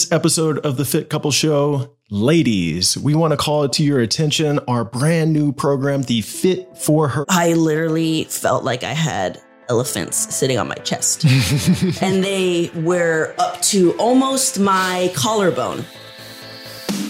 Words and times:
This 0.00 0.12
episode 0.12 0.64
of 0.64 0.78
the 0.78 0.86
Fit 0.86 1.10
Couple 1.10 1.30
Show, 1.30 1.94
ladies, 2.08 2.96
we 2.96 3.14
want 3.14 3.32
to 3.32 3.36
call 3.36 3.64
it 3.64 3.72
to 3.74 3.84
your 3.84 4.00
attention 4.00 4.58
our 4.66 4.82
brand 4.82 5.34
new 5.34 5.52
program, 5.52 6.04
the 6.04 6.22
Fit 6.22 6.74
for 6.78 7.08
Her. 7.08 7.26
I 7.28 7.52
literally 7.52 8.24
felt 8.24 8.64
like 8.64 8.82
I 8.82 8.94
had 8.94 9.42
elephants 9.68 10.34
sitting 10.34 10.56
on 10.56 10.68
my 10.68 10.76
chest, 10.76 11.24
and 12.00 12.24
they 12.24 12.70
were 12.76 13.34
up 13.38 13.60
to 13.60 13.92
almost 13.98 14.58
my 14.58 15.12
collarbone. 15.14 15.84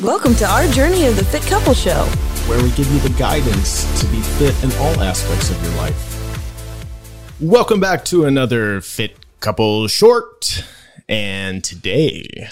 Welcome 0.03 0.35
to 0.35 0.47
our 0.47 0.67
journey 0.67 1.07
of 1.07 1.15
the 1.15 1.25
Fit 1.25 1.43
Couple 1.43 1.75
Show, 1.75 2.07
where 2.49 2.61
we 2.61 2.73
give 2.73 2.93
you 2.93 2.99
the 2.99 3.15
guidance 3.17 3.85
to 4.01 4.07
be 4.09 4.21
fit 4.21 4.65
in 4.65 4.73
all 4.79 5.01
aspects 5.01 5.49
of 5.49 5.63
your 5.63 5.75
life. 5.77 7.39
Welcome 7.41 7.79
back 7.79 8.05
to 8.07 8.25
another 8.25 8.81
Fit 8.81 9.17
Couple 9.39 9.87
Short. 9.87 10.65
And 11.09 11.65
today, 11.65 12.49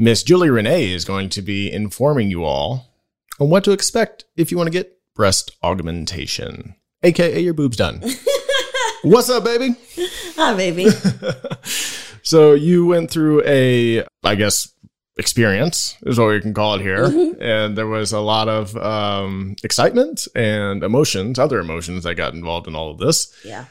Miss 0.00 0.22
Julia 0.22 0.50
Rene 0.50 0.90
is 0.90 1.04
going 1.04 1.28
to 1.28 1.42
be 1.42 1.70
informing 1.70 2.30
you 2.30 2.42
all 2.42 2.86
on 3.38 3.50
what 3.50 3.64
to 3.64 3.72
expect 3.72 4.24
if 4.34 4.50
you 4.50 4.56
want 4.56 4.66
to 4.66 4.72
get 4.72 4.96
breast 5.14 5.54
augmentation, 5.62 6.74
aka 7.02 7.38
your 7.38 7.52
boobs 7.52 7.76
done. 7.76 8.02
What's 9.02 9.28
up, 9.28 9.44
baby? 9.44 9.76
Hi, 10.36 10.56
baby. 10.56 10.88
so 12.22 12.54
you 12.54 12.86
went 12.86 13.10
through 13.10 13.42
a, 13.44 14.06
I 14.24 14.36
guess, 14.36 14.72
experience 15.18 15.98
is 16.04 16.18
what 16.18 16.28
we 16.28 16.40
can 16.40 16.54
call 16.54 16.76
it 16.76 16.80
here, 16.80 17.04
mm-hmm. 17.04 17.42
and 17.42 17.76
there 17.76 17.86
was 17.86 18.10
a 18.10 18.20
lot 18.20 18.48
of 18.48 18.74
um, 18.78 19.54
excitement 19.62 20.26
and 20.34 20.82
emotions, 20.82 21.38
other 21.38 21.58
emotions 21.58 22.04
that 22.04 22.14
got 22.14 22.32
involved 22.32 22.66
in 22.66 22.74
all 22.74 22.90
of 22.90 22.96
this. 22.96 23.36
Yeah. 23.44 23.66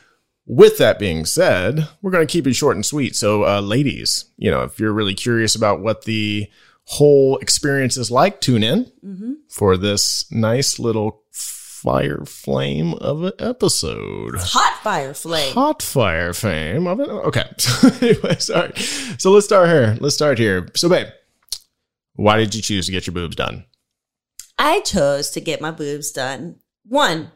With 0.52 0.80
that 0.80 0.98
being 0.98 1.26
said, 1.26 1.88
we're 2.02 2.09
going 2.09 2.26
to 2.26 2.31
keep 2.31 2.48
it 2.48 2.55
short 2.55 2.76
and 2.76 2.84
sweet. 2.84 3.16
So, 3.16 3.45
uh, 3.45 3.62
ladies, 3.62 4.26
you 4.35 4.49
know, 4.49 4.63
if 4.63 4.80
you're 4.80 4.91
really 4.91 5.13
curious 5.13 5.53
about 5.53 5.80
what 5.80 6.05
the 6.05 6.49
whole 6.85 7.38
experience 7.38 7.98
is 7.98 8.09
like, 8.09 8.41
tune 8.41 8.63
in 8.63 8.91
mm-hmm. 9.05 9.34
for 9.48 9.77
this 9.77 10.25
nice 10.31 10.80
little 10.80 11.22
fire 11.31 12.25
flame 12.25 12.95
of 12.95 13.25
an 13.25 13.33
episode. 13.38 14.38
Hot 14.39 14.80
fire 14.81 15.14
flame. 15.14 15.53
Hot 15.53 15.83
fire 15.83 16.33
flame 16.33 16.88
of 16.88 17.00
it. 17.00 17.09
Okay. 17.09 17.47
So 17.59 17.89
anyway, 18.02 18.38
sorry. 18.39 18.73
So 19.19 19.30
let's 19.30 19.45
start 19.45 19.69
here. 19.69 20.00
Let's 20.02 20.16
start 20.16 20.39
here. 20.39 20.69
So, 20.75 20.89
babe, 20.89 21.09
why 22.16 22.38
did 22.38 22.56
you 22.56 22.63
choose 22.63 22.88
to 22.88 22.91
get 22.91 23.06
your 23.06 23.13
boobs 23.13 23.36
done? 23.36 23.66
I 24.58 24.80
chose 24.80 25.30
to 25.30 25.41
get 25.41 25.61
my 25.61 25.69
boobs 25.69 26.11
done. 26.11 26.56
One, 26.86 27.31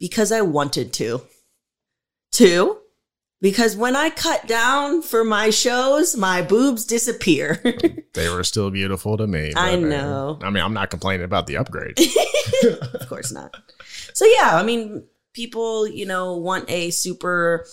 because 0.00 0.32
I 0.32 0.40
wanted 0.40 0.92
to. 0.94 1.22
Two, 2.32 2.80
because 3.40 3.76
when 3.76 3.96
I 3.96 4.10
cut 4.10 4.46
down 4.46 5.02
for 5.02 5.24
my 5.24 5.50
shows, 5.50 6.16
my 6.16 6.42
boobs 6.42 6.84
disappear. 6.84 7.60
they 8.14 8.28
were 8.28 8.44
still 8.44 8.70
beautiful 8.70 9.16
to 9.16 9.26
me. 9.26 9.52
I 9.56 9.76
know. 9.76 10.38
I 10.42 10.50
mean, 10.50 10.62
I'm 10.62 10.74
not 10.74 10.90
complaining 10.90 11.24
about 11.24 11.46
the 11.46 11.56
upgrade. 11.56 11.98
of 12.94 13.08
course 13.08 13.32
not. 13.32 13.56
So, 14.12 14.26
yeah, 14.26 14.50
I 14.52 14.62
mean, 14.62 15.04
people, 15.32 15.86
you 15.88 16.04
know, 16.04 16.36
want 16.36 16.70
a 16.70 16.90
super 16.90 17.66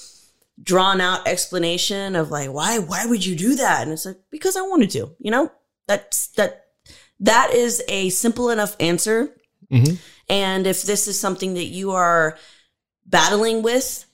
drawn 0.63 1.02
out 1.02 1.28
explanation 1.28 2.16
of 2.16 2.31
like, 2.31 2.52
why, 2.52 2.80
why 2.80 3.05
would 3.05 3.25
you 3.25 3.35
do 3.35 3.55
that? 3.55 3.83
And 3.83 3.91
it's 3.91 4.05
like, 4.05 4.19
because 4.31 4.55
I 4.55 4.61
wanted 4.61 4.89
to, 4.91 5.16
you 5.19 5.31
know, 5.31 5.52
that's, 5.88 6.30
that, 6.30 6.67
that 7.19 7.53
is 7.53 7.83
a 7.89 8.09
simple 8.09 8.50
enough 8.50 8.75
answer. 8.80 9.35
Mm-hmm. 9.72 9.95
And 10.30 10.66
if 10.66 10.83
this 10.83 11.08
is 11.08 11.19
something 11.19 11.55
that 11.55 11.66
you 11.66 11.91
are 11.91 12.38
battling 13.05 13.63
with, 13.63 14.05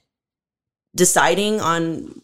deciding 0.95 1.61
on 1.61 2.21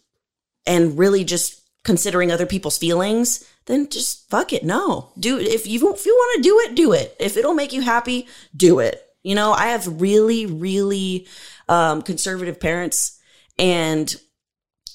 and 0.65 0.97
really 0.97 1.23
just 1.23 1.61
considering 1.83 2.31
other 2.31 2.45
people's 2.45 2.77
feelings, 2.77 3.45
then 3.65 3.89
just 3.89 4.29
fuck 4.29 4.53
it. 4.53 4.63
No, 4.63 5.11
do 5.19 5.37
if 5.37 5.67
you 5.67 5.93
if 5.93 6.05
you 6.05 6.13
want 6.13 6.37
to 6.37 6.49
do 6.49 6.59
it, 6.59 6.75
do 6.75 6.93
it. 6.93 7.15
If 7.19 7.37
it'll 7.37 7.53
make 7.53 7.73
you 7.73 7.81
happy, 7.81 8.27
do 8.55 8.79
it. 8.79 9.01
You 9.23 9.35
know, 9.35 9.51
I 9.51 9.67
have 9.67 10.01
really, 10.01 10.45
really 10.45 11.27
um, 11.67 12.01
conservative 12.01 12.59
parents, 12.59 13.19
and 13.57 14.13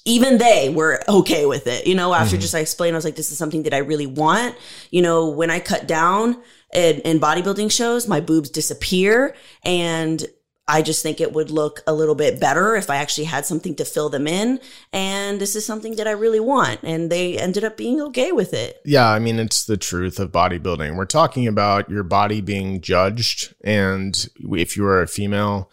even 0.04 0.38
they 0.38 0.68
were 0.68 1.02
okay 1.08 1.46
with 1.46 1.66
it. 1.66 1.86
You 1.86 1.94
know, 1.94 2.12
after 2.12 2.36
mm-hmm. 2.36 2.42
just 2.42 2.54
I 2.54 2.60
explained, 2.60 2.94
I 2.94 2.98
was 2.98 3.04
like, 3.04 3.16
this 3.16 3.32
is 3.32 3.38
something 3.38 3.64
that 3.64 3.74
I 3.74 3.78
really 3.78 4.06
want. 4.06 4.56
You 4.90 5.02
know, 5.02 5.28
when 5.28 5.50
I 5.50 5.60
cut 5.60 5.86
down 5.86 6.42
in, 6.72 7.00
in 7.00 7.20
bodybuilding 7.20 7.70
shows, 7.70 8.08
my 8.08 8.20
boobs 8.20 8.50
disappear, 8.50 9.34
and 9.62 10.24
I 10.66 10.80
just 10.80 11.02
think 11.02 11.20
it 11.20 11.32
would 11.32 11.50
look 11.50 11.82
a 11.86 11.92
little 11.92 12.14
bit 12.14 12.40
better 12.40 12.74
if 12.74 12.88
I 12.88 12.96
actually 12.96 13.24
had 13.24 13.44
something 13.44 13.74
to 13.76 13.84
fill 13.84 14.08
them 14.08 14.26
in. 14.26 14.60
And 14.92 15.40
this 15.40 15.54
is 15.54 15.66
something 15.66 15.96
that 15.96 16.08
I 16.08 16.12
really 16.12 16.40
want. 16.40 16.80
And 16.82 17.10
they 17.10 17.38
ended 17.38 17.64
up 17.64 17.76
being 17.76 18.00
okay 18.00 18.32
with 18.32 18.54
it. 18.54 18.80
Yeah. 18.84 19.08
I 19.08 19.18
mean, 19.18 19.38
it's 19.38 19.64
the 19.64 19.76
truth 19.76 20.18
of 20.18 20.32
bodybuilding. 20.32 20.96
We're 20.96 21.04
talking 21.04 21.46
about 21.46 21.90
your 21.90 22.02
body 22.02 22.40
being 22.40 22.80
judged. 22.80 23.54
And 23.62 24.26
if 24.52 24.76
you 24.76 24.86
are 24.86 25.02
a 25.02 25.08
female, 25.08 25.70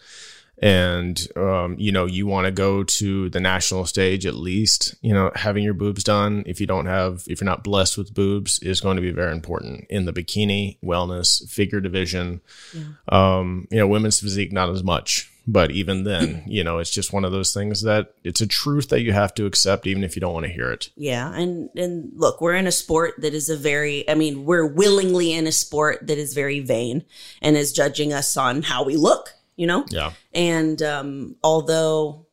and 0.62 1.26
um, 1.36 1.74
you 1.76 1.90
know 1.90 2.06
you 2.06 2.26
want 2.26 2.46
to 2.46 2.52
go 2.52 2.84
to 2.84 3.28
the 3.30 3.40
national 3.40 3.84
stage 3.84 4.24
at 4.24 4.36
least 4.36 4.94
you 5.02 5.12
know 5.12 5.32
having 5.34 5.64
your 5.64 5.74
boobs 5.74 6.04
done 6.04 6.44
if 6.46 6.60
you 6.60 6.66
don't 6.66 6.86
have 6.86 7.24
if 7.26 7.40
you're 7.40 7.46
not 7.46 7.64
blessed 7.64 7.98
with 7.98 8.14
boobs 8.14 8.60
is 8.60 8.80
going 8.80 8.96
to 8.96 9.02
be 9.02 9.10
very 9.10 9.32
important. 9.32 9.84
In 9.90 10.04
the 10.04 10.12
bikini 10.12 10.78
wellness 10.82 11.48
figure 11.50 11.80
division 11.80 12.40
yeah. 12.72 12.84
um, 13.08 13.66
you 13.70 13.78
know 13.78 13.88
women's 13.88 14.20
physique 14.20 14.52
not 14.52 14.70
as 14.70 14.84
much. 14.84 15.28
But 15.44 15.72
even 15.72 16.04
then 16.04 16.44
you 16.46 16.62
know 16.62 16.78
it's 16.78 16.92
just 16.92 17.12
one 17.12 17.24
of 17.24 17.32
those 17.32 17.52
things 17.52 17.82
that 17.82 18.14
it's 18.22 18.40
a 18.40 18.46
truth 18.46 18.88
that 18.90 19.00
you 19.00 19.12
have 19.12 19.34
to 19.34 19.46
accept 19.46 19.88
even 19.88 20.04
if 20.04 20.14
you 20.14 20.20
don't 20.20 20.34
want 20.34 20.46
to 20.46 20.52
hear 20.52 20.70
it. 20.70 20.90
Yeah 20.94 21.34
and 21.34 21.70
and 21.74 22.12
look 22.14 22.40
we're 22.40 22.54
in 22.54 22.68
a 22.68 22.72
sport 22.72 23.14
that 23.18 23.34
is 23.34 23.48
a 23.48 23.56
very 23.56 24.08
i 24.08 24.14
mean 24.14 24.44
we're 24.44 24.66
willingly 24.66 25.32
in 25.32 25.48
a 25.48 25.52
sport 25.52 26.06
that 26.06 26.18
is 26.18 26.34
very 26.34 26.60
vain 26.60 27.04
and 27.40 27.56
is 27.56 27.72
judging 27.72 28.12
us 28.12 28.36
on 28.36 28.62
how 28.62 28.84
we 28.84 28.96
look 28.96 29.34
you 29.56 29.66
know? 29.66 29.84
Yeah. 29.88 30.12
And 30.32 30.80
um, 30.82 31.36
although 31.42 32.26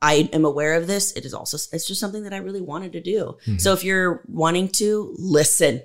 I 0.00 0.28
am 0.32 0.44
aware 0.44 0.74
of 0.74 0.86
this, 0.86 1.12
it 1.12 1.24
is 1.24 1.34
also, 1.34 1.56
it's 1.72 1.86
just 1.86 2.00
something 2.00 2.22
that 2.22 2.32
I 2.32 2.38
really 2.38 2.60
wanted 2.60 2.92
to 2.92 3.00
do. 3.00 3.36
Mm-hmm. 3.46 3.58
So 3.58 3.72
if 3.72 3.84
you're 3.84 4.22
wanting 4.28 4.68
to 4.68 5.14
listen, 5.18 5.82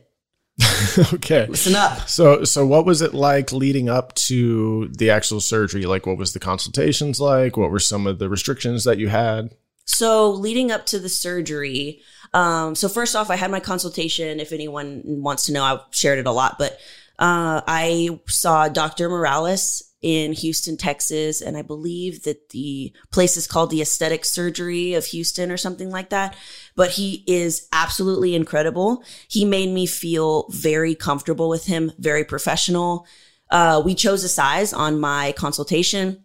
okay. 1.13 1.47
Listen 1.47 1.75
up. 1.75 2.07
So 2.07 2.43
so 2.43 2.63
what 2.63 2.85
was 2.85 3.01
it 3.01 3.15
like 3.15 3.51
leading 3.51 3.89
up 3.89 4.13
to 4.15 4.87
the 4.89 5.09
actual 5.09 5.41
surgery? 5.41 5.85
Like 5.85 6.05
what 6.05 6.17
was 6.17 6.33
the 6.33 6.39
consultations 6.39 7.19
like? 7.19 7.57
What 7.57 7.71
were 7.71 7.79
some 7.79 8.05
of 8.05 8.19
the 8.19 8.29
restrictions 8.29 8.83
that 8.83 8.99
you 8.99 9.07
had? 9.07 9.55
So 9.85 10.29
leading 10.29 10.71
up 10.71 10.85
to 10.87 10.99
the 10.99 11.09
surgery, 11.09 12.01
um, 12.33 12.75
so 12.75 12.87
first 12.87 13.15
off, 13.15 13.29
I 13.29 13.35
had 13.35 13.51
my 13.51 13.59
consultation. 13.59 14.39
If 14.39 14.51
anyone 14.51 15.01
wants 15.05 15.45
to 15.47 15.53
know, 15.53 15.63
I've 15.63 15.81
shared 15.91 16.19
it 16.19 16.27
a 16.27 16.31
lot, 16.31 16.57
but 16.57 16.73
uh, 17.19 17.61
I 17.67 18.19
saw 18.27 18.69
Dr. 18.69 19.09
Morales 19.09 19.83
in 20.03 20.33
Houston, 20.33 20.77
Texas. 20.77 21.41
And 21.41 21.57
I 21.57 21.63
believe 21.63 22.23
that 22.23 22.49
the 22.49 22.93
place 23.11 23.37
is 23.37 23.47
called 23.47 23.71
the 23.71 23.81
Aesthetic 23.81 24.25
Surgery 24.25 24.93
of 24.93 25.05
Houston 25.05 25.49
or 25.49 25.57
something 25.57 25.89
like 25.89 26.09
that. 26.09 26.35
But 26.75 26.91
he 26.91 27.23
is 27.25 27.67
absolutely 27.71 28.35
incredible. 28.35 29.03
He 29.29 29.45
made 29.45 29.69
me 29.69 29.87
feel 29.87 30.47
very 30.49 30.93
comfortable 30.93 31.49
with 31.49 31.65
him, 31.65 31.91
very 31.97 32.25
professional. 32.25 33.07
Uh, 33.49 33.81
we 33.83 33.95
chose 33.95 34.23
a 34.23 34.29
size 34.29 34.73
on 34.73 34.99
my 34.99 35.31
consultation. 35.31 36.23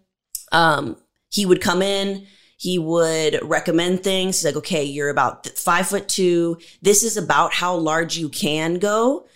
Um, 0.50 0.96
he 1.30 1.46
would 1.46 1.60
come 1.60 1.80
in, 1.82 2.26
he 2.56 2.78
would 2.78 3.38
recommend 3.42 4.02
things 4.02 4.40
He's 4.40 4.44
like, 4.44 4.56
okay, 4.56 4.82
you're 4.82 5.10
about 5.10 5.46
five 5.46 5.86
foot 5.86 6.08
two. 6.08 6.58
This 6.82 7.04
is 7.04 7.16
about 7.16 7.54
how 7.54 7.76
large 7.76 8.16
you 8.16 8.28
can 8.28 8.80
go 8.80 9.26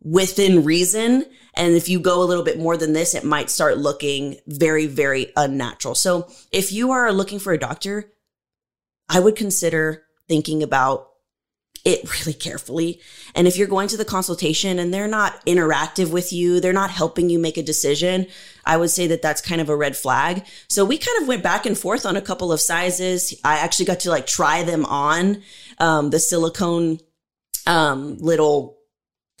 within 0.00 0.64
reason. 0.64 1.26
And 1.54 1.74
if 1.74 1.88
you 1.88 2.00
go 2.00 2.22
a 2.22 2.24
little 2.24 2.44
bit 2.44 2.58
more 2.58 2.76
than 2.76 2.92
this, 2.92 3.14
it 3.14 3.24
might 3.24 3.50
start 3.50 3.78
looking 3.78 4.36
very, 4.46 4.86
very 4.86 5.32
unnatural. 5.36 5.94
So 5.94 6.28
if 6.50 6.72
you 6.72 6.92
are 6.92 7.12
looking 7.12 7.38
for 7.38 7.52
a 7.52 7.58
doctor, 7.58 8.12
I 9.08 9.20
would 9.20 9.36
consider 9.36 10.04
thinking 10.28 10.62
about 10.62 11.08
it 11.84 12.08
really 12.20 12.32
carefully. 12.32 13.00
And 13.34 13.48
if 13.48 13.56
you're 13.56 13.66
going 13.66 13.88
to 13.88 13.96
the 13.96 14.04
consultation 14.04 14.78
and 14.78 14.94
they're 14.94 15.08
not 15.08 15.44
interactive 15.46 16.10
with 16.10 16.32
you, 16.32 16.60
they're 16.60 16.72
not 16.72 16.90
helping 16.90 17.28
you 17.28 17.38
make 17.38 17.56
a 17.56 17.62
decision, 17.62 18.28
I 18.64 18.76
would 18.76 18.90
say 18.90 19.08
that 19.08 19.20
that's 19.20 19.40
kind 19.40 19.60
of 19.60 19.68
a 19.68 19.76
red 19.76 19.96
flag. 19.96 20.44
So 20.68 20.84
we 20.84 20.96
kind 20.96 21.20
of 21.20 21.28
went 21.28 21.42
back 21.42 21.66
and 21.66 21.76
forth 21.76 22.06
on 22.06 22.16
a 22.16 22.22
couple 22.22 22.52
of 22.52 22.60
sizes. 22.60 23.34
I 23.42 23.58
actually 23.58 23.86
got 23.86 24.00
to 24.00 24.10
like 24.10 24.26
try 24.26 24.62
them 24.62 24.84
on, 24.86 25.42
um, 25.78 26.10
the 26.10 26.20
silicone, 26.20 27.00
um, 27.66 28.16
little 28.18 28.78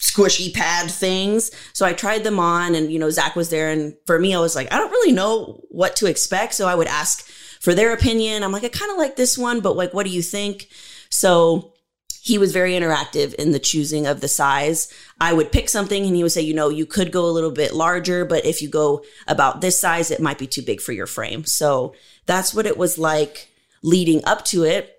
squishy 0.02 0.52
pad 0.52 0.90
things. 0.90 1.52
So 1.72 1.86
I 1.86 1.92
tried 1.92 2.24
them 2.24 2.40
on 2.40 2.74
and, 2.74 2.92
you 2.92 2.98
know, 2.98 3.08
Zack 3.08 3.36
was 3.36 3.50
there. 3.50 3.70
And 3.70 3.94
for 4.04 4.18
me, 4.18 4.34
I 4.34 4.40
was 4.40 4.56
like, 4.56 4.70
I 4.72 4.76
don't 4.76 4.90
really 4.90 5.12
know 5.12 5.62
what 5.70 5.94
to 5.96 6.06
expect. 6.06 6.54
So 6.54 6.66
I 6.66 6.74
would 6.74 6.88
ask 6.88 7.24
for 7.60 7.72
their 7.72 7.92
opinion. 7.92 8.42
I'm 8.42 8.50
like, 8.50 8.64
I 8.64 8.68
kind 8.68 8.90
of 8.90 8.98
like 8.98 9.14
this 9.14 9.38
one, 9.38 9.60
but 9.60 9.76
like, 9.76 9.94
what 9.94 10.04
do 10.04 10.10
you 10.10 10.20
think? 10.20 10.68
So 11.08 11.72
he 12.20 12.36
was 12.36 12.52
very 12.52 12.72
interactive 12.72 13.34
in 13.34 13.52
the 13.52 13.60
choosing 13.60 14.06
of 14.06 14.20
the 14.20 14.28
size. 14.28 14.92
I 15.20 15.32
would 15.32 15.52
pick 15.52 15.68
something 15.68 16.04
and 16.04 16.16
he 16.16 16.24
would 16.24 16.32
say, 16.32 16.42
you 16.42 16.54
know, 16.54 16.68
you 16.68 16.84
could 16.84 17.12
go 17.12 17.26
a 17.26 17.30
little 17.30 17.52
bit 17.52 17.72
larger, 17.72 18.24
but 18.24 18.44
if 18.44 18.60
you 18.60 18.68
go 18.68 19.04
about 19.28 19.60
this 19.60 19.80
size, 19.80 20.10
it 20.10 20.20
might 20.20 20.38
be 20.38 20.48
too 20.48 20.62
big 20.62 20.80
for 20.80 20.92
your 20.92 21.06
frame. 21.06 21.44
So 21.44 21.94
that's 22.26 22.52
what 22.52 22.66
it 22.66 22.76
was 22.76 22.98
like 22.98 23.48
leading 23.82 24.24
up 24.24 24.44
to 24.46 24.64
it 24.64 24.96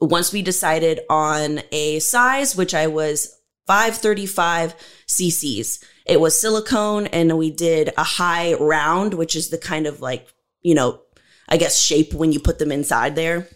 once 0.00 0.32
we 0.32 0.40
decided 0.40 1.00
on 1.10 1.60
a 1.72 1.98
size, 1.98 2.56
which 2.56 2.74
I 2.74 2.86
was 2.86 3.36
535 3.70 4.74
cc's, 5.06 5.78
it 6.04 6.20
was 6.20 6.40
silicone 6.40 7.06
and 7.06 7.38
we 7.38 7.52
did 7.52 7.92
a 7.96 8.02
high 8.02 8.54
round, 8.54 9.14
which 9.14 9.36
is 9.36 9.50
the 9.50 9.58
kind 9.58 9.86
of 9.86 10.00
like, 10.00 10.26
you 10.60 10.74
know, 10.74 11.02
I 11.48 11.56
guess 11.56 11.80
shape 11.80 12.12
when 12.12 12.32
you 12.32 12.40
put 12.40 12.58
them 12.58 12.72
inside 12.72 13.14
there. 13.14 13.46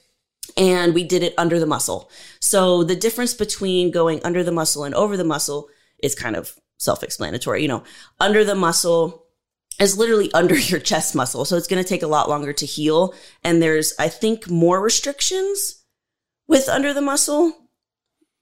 And 0.57 0.95
we 0.95 1.03
did 1.03 1.25
it 1.25 1.35
under 1.37 1.59
the 1.59 1.67
muscle. 1.67 2.13
So 2.39 2.85
the 2.85 2.95
difference 2.95 3.35
between 3.35 3.91
going 3.91 4.23
under 4.23 4.45
the 4.45 4.53
muscle 4.53 4.85
and 4.85 4.95
over 4.95 5.17
the 5.17 5.25
muscle 5.25 5.69
is 6.01 6.15
kind 6.15 6.37
of 6.37 6.55
self 6.79 7.03
explanatory. 7.03 7.63
You 7.63 7.69
know, 7.69 7.83
under 8.21 8.45
the 8.45 8.55
muscle 8.55 9.27
is 9.81 9.99
literally 9.99 10.33
under 10.35 10.57
your 10.57 10.79
chest 10.79 11.17
muscle. 11.17 11.45
So 11.45 11.57
it's 11.57 11.67
going 11.67 11.83
to 11.83 11.89
take 11.89 12.05
a 12.05 12.07
lot 12.07 12.29
longer 12.29 12.53
to 12.53 12.67
heal. 12.67 13.15
And 13.43 13.61
there's, 13.61 13.93
I 13.99 14.11
think, 14.11 14.49
more 14.49 14.81
restrictions 14.81 15.83
with 16.47 16.69
under 16.69 16.95
the 16.95 17.03
muscle. 17.03 17.64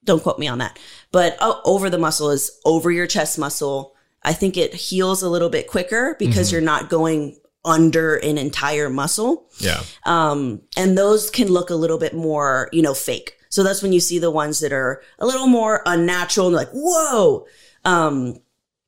Don't 0.05 0.23
quote 0.23 0.39
me 0.39 0.49
on 0.49 0.59
that. 0.59 0.79
But 1.13 1.37
oh, 1.41 1.61
over 1.65 1.89
the 1.89 1.99
muscle 1.99 2.31
is 2.31 2.51
over 2.65 2.91
your 2.91 3.07
chest 3.07 3.39
muscle. 3.39 3.95
I 4.23 4.33
think 4.33 4.57
it 4.57 4.75
heals 4.75 5.23
a 5.23 5.29
little 5.29 5.49
bit 5.49 5.67
quicker 5.67 6.17
because 6.19 6.49
mm-hmm. 6.49 6.55
you're 6.55 6.63
not 6.63 6.89
going 6.91 7.39
under 7.65 8.17
an 8.17 8.39
entire 8.39 8.91
muscle. 8.91 9.49
Yeah. 9.59 9.83
Um, 10.05 10.63
and 10.77 10.99
those 10.99 11.31
can 11.31 11.49
look 11.49 11.71
a 11.71 11.75
little 11.75 11.99
bit 11.99 12.15
more, 12.15 12.69
you 12.73 12.83
know, 12.83 12.95
fake. 12.95 13.37
So 13.51 13.63
that's 13.63 13.83
when 13.83 13.93
you 13.93 14.01
see 14.01 14.19
the 14.19 14.31
ones 14.31 14.61
that 14.61 14.73
are 14.73 15.03
a 15.19 15.27
little 15.27 15.47
more 15.47 15.83
unnatural 15.87 16.47
and 16.47 16.57
like, 16.57 16.71
whoa. 16.73 17.47
Um, 17.85 18.37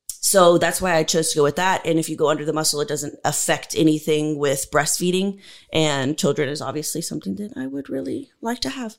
so 0.07 0.57
that's 0.57 0.81
why 0.81 0.95
I 0.95 1.03
chose 1.03 1.29
to 1.31 1.37
go 1.37 1.43
with 1.43 1.57
that. 1.57 1.85
And 1.85 1.99
if 1.99 2.09
you 2.09 2.17
go 2.17 2.29
under 2.29 2.45
the 2.45 2.53
muscle, 2.53 2.81
it 2.81 2.87
doesn't 2.87 3.13
affect 3.23 3.75
anything 3.77 4.39
with 4.39 4.71
breastfeeding. 4.71 5.39
And 5.71 6.17
children 6.17 6.49
is 6.49 6.61
obviously 6.61 7.01
something 7.01 7.35
that 7.35 7.53
I 7.55 7.67
would 7.67 7.89
really 7.89 8.31
like 8.41 8.59
to 8.61 8.69
have. 8.69 8.97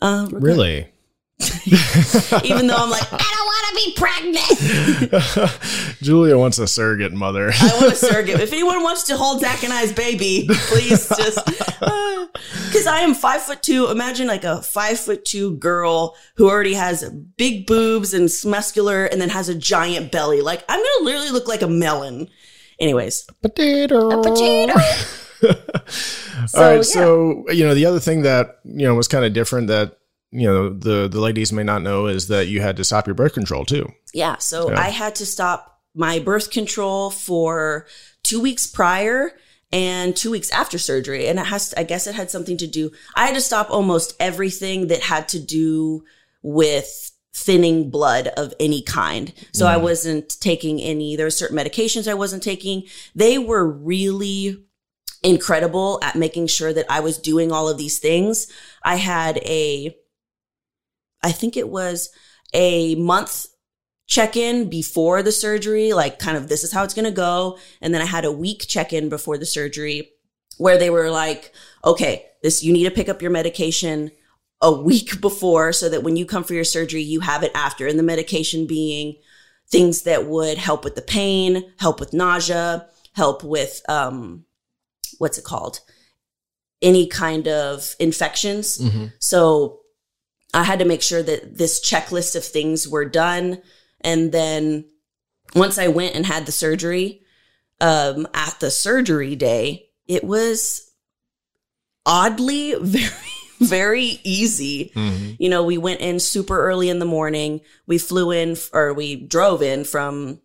Um, 0.00 0.28
really? 0.28 0.92
Even 2.44 2.66
though 2.66 2.76
I'm 2.76 2.90
like, 2.90 3.06
I 3.12 3.18
don't 3.18 3.46
want 3.46 3.66
to 3.68 3.74
be 3.74 3.94
pregnant. 3.96 5.52
Julia 6.02 6.38
wants 6.38 6.58
a 6.58 6.66
surrogate 6.66 7.12
mother. 7.12 7.50
I 7.52 7.78
want 7.80 7.92
a 7.92 7.96
surrogate. 7.96 8.40
If 8.40 8.52
anyone 8.52 8.82
wants 8.82 9.04
to 9.04 9.16
hold 9.16 9.40
Zack 9.40 9.64
and 9.64 9.72
I's 9.72 9.92
baby, 9.92 10.46
please 10.48 11.08
just 11.08 11.44
because 11.44 12.86
uh, 12.86 12.90
I 12.90 13.00
am 13.00 13.14
five 13.14 13.42
foot 13.42 13.62
two. 13.62 13.90
Imagine 13.90 14.26
like 14.26 14.44
a 14.44 14.62
five 14.62 14.98
foot 14.98 15.24
two 15.24 15.56
girl 15.56 16.16
who 16.36 16.48
already 16.48 16.74
has 16.74 17.08
big 17.36 17.66
boobs 17.66 18.14
and 18.14 18.30
muscular, 18.44 19.06
and 19.06 19.20
then 19.20 19.30
has 19.30 19.48
a 19.48 19.54
giant 19.54 20.12
belly. 20.12 20.40
Like 20.42 20.64
I'm 20.68 20.78
gonna 20.78 21.04
literally 21.04 21.30
look 21.30 21.48
like 21.48 21.62
a 21.62 21.68
melon. 21.68 22.28
Anyways, 22.78 23.26
potato. 23.42 24.10
A 24.10 24.22
potato. 24.22 24.74
so, 26.46 26.58
All 26.58 26.62
right. 26.62 26.74
Yeah. 26.76 26.82
So, 26.82 27.44
you 27.50 27.64
know, 27.64 27.74
the 27.74 27.86
other 27.86 28.00
thing 28.00 28.22
that, 28.22 28.60
you 28.64 28.86
know, 28.86 28.94
was 28.94 29.08
kind 29.08 29.24
of 29.24 29.32
different 29.32 29.68
that 29.68 29.98
you 30.32 30.46
know 30.46 30.70
the 30.70 31.08
the 31.08 31.20
ladies 31.20 31.52
may 31.52 31.62
not 31.62 31.82
know 31.82 32.06
is 32.06 32.28
that 32.28 32.48
you 32.48 32.60
had 32.60 32.76
to 32.78 32.84
stop 32.84 33.06
your 33.06 33.14
birth 33.14 33.34
control 33.34 33.64
too. 33.64 33.92
Yeah, 34.14 34.38
so 34.38 34.70
yeah. 34.70 34.80
I 34.80 34.88
had 34.88 35.14
to 35.16 35.26
stop 35.26 35.80
my 35.94 36.18
birth 36.18 36.50
control 36.50 37.10
for 37.10 37.86
2 38.22 38.40
weeks 38.40 38.66
prior 38.66 39.32
and 39.70 40.16
2 40.16 40.30
weeks 40.30 40.50
after 40.50 40.78
surgery 40.78 41.28
and 41.28 41.38
it 41.38 41.46
has 41.46 41.74
I 41.76 41.84
guess 41.84 42.06
it 42.06 42.14
had 42.14 42.30
something 42.30 42.56
to 42.56 42.66
do 42.66 42.90
I 43.14 43.26
had 43.26 43.34
to 43.34 43.42
stop 43.42 43.70
almost 43.70 44.16
everything 44.18 44.86
that 44.86 45.02
had 45.02 45.28
to 45.30 45.38
do 45.38 46.04
with 46.42 47.10
thinning 47.34 47.90
blood 47.90 48.28
of 48.28 48.54
any 48.58 48.82
kind. 48.82 49.32
So 49.52 49.66
mm. 49.66 49.68
I 49.68 49.76
wasn't 49.76 50.40
taking 50.40 50.80
any 50.80 51.14
there 51.14 51.26
were 51.26 51.30
certain 51.30 51.56
medications 51.56 52.08
I 52.08 52.14
wasn't 52.14 52.42
taking. 52.42 52.84
They 53.14 53.36
were 53.36 53.68
really 53.68 54.64
incredible 55.22 55.98
at 56.02 56.16
making 56.16 56.48
sure 56.48 56.72
that 56.72 56.86
I 56.90 57.00
was 57.00 57.18
doing 57.18 57.52
all 57.52 57.68
of 57.68 57.78
these 57.78 57.98
things. 57.98 58.48
I 58.82 58.96
had 58.96 59.38
a 59.38 59.94
I 61.22 61.32
think 61.32 61.56
it 61.56 61.68
was 61.68 62.10
a 62.52 62.94
month 62.96 63.46
check 64.06 64.36
in 64.36 64.68
before 64.68 65.22
the 65.22 65.32
surgery, 65.32 65.92
like 65.92 66.18
kind 66.18 66.36
of 66.36 66.48
this 66.48 66.64
is 66.64 66.72
how 66.72 66.84
it's 66.84 66.94
going 66.94 67.06
to 67.06 67.10
go. 67.10 67.58
And 67.80 67.94
then 67.94 68.02
I 68.02 68.06
had 68.06 68.24
a 68.24 68.32
week 68.32 68.66
check 68.68 68.92
in 68.92 69.08
before 69.08 69.38
the 69.38 69.46
surgery 69.46 70.10
where 70.58 70.78
they 70.78 70.90
were 70.90 71.10
like, 71.10 71.52
okay, 71.84 72.26
this, 72.42 72.62
you 72.62 72.72
need 72.72 72.84
to 72.84 72.90
pick 72.90 73.08
up 73.08 73.22
your 73.22 73.30
medication 73.30 74.10
a 74.60 74.70
week 74.70 75.20
before 75.20 75.72
so 75.72 75.88
that 75.88 76.02
when 76.02 76.16
you 76.16 76.26
come 76.26 76.44
for 76.44 76.54
your 76.54 76.64
surgery, 76.64 77.02
you 77.02 77.20
have 77.20 77.42
it 77.42 77.52
after. 77.54 77.86
And 77.86 77.98
the 77.98 78.02
medication 78.02 78.66
being 78.66 79.16
things 79.68 80.02
that 80.02 80.26
would 80.26 80.58
help 80.58 80.84
with 80.84 80.94
the 80.94 81.02
pain, 81.02 81.72
help 81.78 81.98
with 81.98 82.12
nausea, 82.12 82.86
help 83.14 83.42
with, 83.42 83.80
um, 83.88 84.44
what's 85.18 85.38
it 85.38 85.44
called? 85.44 85.80
Any 86.82 87.06
kind 87.06 87.48
of 87.48 87.94
infections. 87.98 88.78
Mm-hmm. 88.78 89.06
So 89.20 89.81
I 90.54 90.64
had 90.64 90.78
to 90.80 90.84
make 90.84 91.02
sure 91.02 91.22
that 91.22 91.56
this 91.56 91.80
checklist 91.80 92.36
of 92.36 92.44
things 92.44 92.86
were 92.86 93.04
done. 93.04 93.62
And 94.00 94.32
then 94.32 94.84
once 95.54 95.78
I 95.78 95.88
went 95.88 96.14
and 96.14 96.26
had 96.26 96.46
the 96.46 96.52
surgery, 96.52 97.22
um, 97.80 98.28
at 98.34 98.60
the 98.60 98.70
surgery 98.70 99.34
day, 99.34 99.88
it 100.06 100.24
was 100.24 100.90
oddly 102.04 102.74
very, 102.80 103.12
very 103.60 104.20
easy. 104.24 104.92
Mm-hmm. 104.94 105.32
You 105.38 105.48
know, 105.48 105.64
we 105.64 105.78
went 105.78 106.00
in 106.00 106.20
super 106.20 106.58
early 106.66 106.88
in 106.88 106.98
the 106.98 107.04
morning. 107.04 107.60
We 107.86 107.98
flew 107.98 108.30
in 108.30 108.56
or 108.72 108.92
we 108.92 109.16
drove 109.16 109.62
in 109.62 109.84
from 109.84 110.40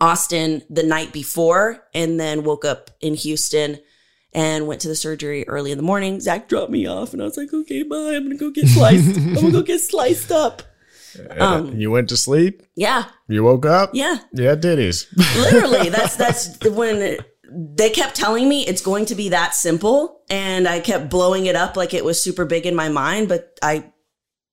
Austin 0.00 0.62
the 0.68 0.82
night 0.82 1.12
before 1.12 1.82
and 1.94 2.20
then 2.20 2.44
woke 2.44 2.64
up 2.64 2.90
in 3.00 3.14
Houston 3.14 3.78
and 4.36 4.66
went 4.66 4.82
to 4.82 4.88
the 4.88 4.94
surgery 4.94 5.48
early 5.48 5.72
in 5.72 5.78
the 5.78 5.82
morning. 5.82 6.20
Zack 6.20 6.46
dropped 6.46 6.70
me 6.70 6.86
off, 6.86 7.12
and 7.14 7.22
I 7.22 7.24
was 7.24 7.38
like, 7.38 7.52
"Okay, 7.52 7.82
bye. 7.82 8.14
I'm 8.14 8.24
gonna 8.24 8.36
go 8.36 8.50
get 8.50 8.68
sliced. 8.68 9.16
I'm 9.16 9.34
gonna 9.34 9.50
go 9.50 9.62
get 9.62 9.80
sliced 9.80 10.30
up." 10.30 10.62
Um, 11.38 11.74
you 11.74 11.90
went 11.90 12.10
to 12.10 12.16
sleep. 12.18 12.62
Yeah. 12.74 13.06
You 13.26 13.42
woke 13.42 13.64
up. 13.64 13.92
Yeah. 13.94 14.18
Yeah, 14.34 14.54
titties. 14.54 15.06
Literally, 15.40 15.88
that's 15.88 16.14
that's 16.14 16.62
when 16.66 17.16
they 17.50 17.88
kept 17.88 18.16
telling 18.16 18.46
me 18.46 18.66
it's 18.66 18.82
going 18.82 19.06
to 19.06 19.14
be 19.14 19.30
that 19.30 19.54
simple, 19.54 20.20
and 20.28 20.68
I 20.68 20.78
kept 20.80 21.08
blowing 21.08 21.46
it 21.46 21.56
up 21.56 21.74
like 21.74 21.94
it 21.94 22.04
was 22.04 22.22
super 22.22 22.44
big 22.44 22.66
in 22.66 22.74
my 22.74 22.90
mind. 22.90 23.30
But 23.30 23.58
I 23.62 23.90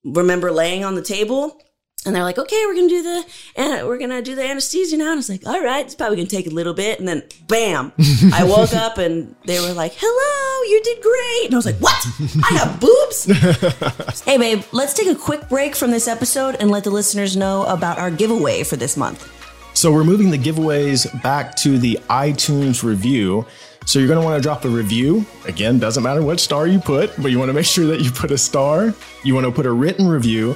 remember 0.06 0.54
laying 0.54 0.86
on 0.86 0.96
the 0.96 1.02
table 1.02 1.60
and 2.06 2.16
they're 2.16 2.24
like, 2.24 2.38
okay, 2.38 2.64
we're 2.66 2.76
gonna 2.76 2.90
do 2.90 3.04
the 3.04 3.26
and 3.56 3.88
we're 3.88 3.98
gonna 3.98 4.22
do 4.22 4.36
the 4.36 4.44
anesthesia 4.44 4.98
now. 4.98 5.06
And 5.06 5.14
I 5.14 5.16
was 5.16 5.30
like, 5.30 5.46
all 5.46 5.62
right, 5.62 5.86
it's 5.86 5.96
probably 5.96 6.18
gonna 6.18 6.28
take 6.28 6.48
a 6.48 6.52
little 6.52 6.74
bit. 6.74 7.00
And 7.00 7.08
then 7.08 7.24
bam, 7.48 7.94
I 8.34 8.44
woke 8.48 8.74
up 8.74 8.98
and 8.98 9.36
they 9.46 9.60
were 9.60 9.74
like, 9.74 9.94
hello, 9.96 10.70
you 10.70 10.82
did 10.84 11.02
great. 11.02 11.46
And 11.46 11.54
I 11.54 11.58
was 11.58 11.66
like, 11.66 11.78
what? 11.78 12.06
I 12.50 12.54
have 12.58 12.80
boobs. 12.80 14.22
hey 14.26 14.38
babe, 14.38 14.64
let's 14.72 14.94
take 14.94 15.08
a 15.08 15.16
quick 15.16 15.48
break 15.50 15.76
from 15.76 15.92
this 15.92 16.08
episode 16.08 16.56
and 16.60 16.70
let 16.70 16.84
the 16.84 16.92
listeners 16.92 17.38
know 17.38 17.64
about 17.66 17.98
our 18.00 18.12
giveaway 18.12 18.64
for 18.64 18.76
this 18.76 18.98
month. 18.98 19.32
So 19.76 19.92
we're 19.92 20.04
moving 20.04 20.30
the 20.30 20.38
giveaways 20.38 21.22
back 21.24 21.56
to 21.58 21.78
the 21.78 22.00
iTunes 22.10 22.84
review. 22.84 23.46
So 23.86 24.00
you're 24.00 24.08
going 24.08 24.20
to 24.20 24.26
want 24.26 24.42
to 24.42 24.42
drop 24.42 24.64
a 24.66 24.70
review. 24.70 25.26
Again, 25.46 25.80
doesn't 25.80 26.04
matter 26.04 26.22
what 26.22 26.40
star 26.40 26.68
you 26.68 26.80
put, 26.80 27.12
but 27.22 27.32
you 27.32 27.40
want 27.40 27.50
to 27.50 27.54
make 27.54 27.66
sure 27.66 27.86
that 27.88 28.00
you 28.00 28.12
put 28.12 28.32
a 28.32 28.38
star. 28.38 28.94
You 29.24 29.34
want 29.34 29.46
to 29.46 29.52
put 29.52 29.66
a 29.66 29.72
written 29.72 30.08
review 30.08 30.56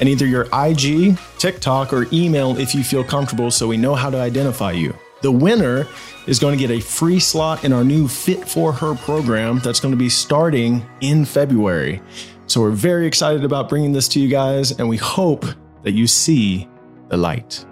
and 0.00 0.08
either 0.08 0.26
your 0.26 0.48
IG, 0.52 1.18
TikTok, 1.38 1.92
or 1.92 2.06
email 2.12 2.58
if 2.58 2.74
you 2.74 2.84
feel 2.84 3.04
comfortable 3.04 3.50
so 3.50 3.66
we 3.66 3.76
know 3.76 3.94
how 3.94 4.10
to 4.10 4.18
identify 4.18 4.72
you. 4.72 4.94
The 5.20 5.32
winner 5.32 5.86
is 6.26 6.38
going 6.38 6.56
to 6.56 6.66
get 6.66 6.70
a 6.70 6.80
free 6.80 7.18
slot 7.18 7.64
in 7.64 7.72
our 7.72 7.82
new 7.82 8.06
Fit 8.06 8.48
for 8.48 8.72
Her 8.72 8.94
program 8.94 9.58
that's 9.58 9.80
going 9.80 9.92
to 9.92 9.98
be 9.98 10.08
starting 10.08 10.86
in 11.00 11.24
February. 11.24 12.00
So 12.46 12.60
we're 12.60 12.70
very 12.70 13.06
excited 13.06 13.44
about 13.44 13.68
bringing 13.68 13.92
this 13.92 14.08
to 14.08 14.20
you 14.20 14.28
guys, 14.28 14.78
and 14.78 14.88
we 14.88 14.96
hope 14.96 15.44
that 15.82 15.92
you 15.92 16.06
see 16.06 16.68
the 17.08 17.16
light. 17.16 17.64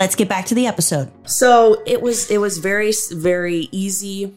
Let's 0.00 0.14
get 0.14 0.28
back 0.28 0.46
to 0.46 0.54
the 0.54 0.66
episode. 0.66 1.10
So 1.28 1.82
it 1.86 2.02
was 2.02 2.30
it 2.30 2.38
was 2.38 2.58
very 2.58 2.92
very 3.12 3.68
easy. 3.72 4.34